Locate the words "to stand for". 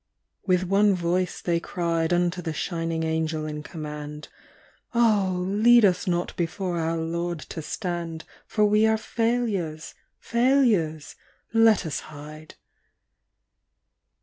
7.41-8.65